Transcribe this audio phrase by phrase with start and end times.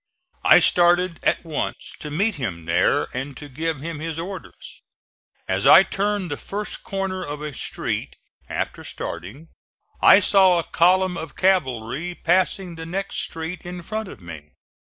[0.43, 4.81] I started at once to meet him there and to give him his orders.
[5.47, 8.15] As I turned the first corner of a street
[8.49, 9.49] after starting,
[10.01, 14.53] I saw a column of cavalry passing the next street in front of me.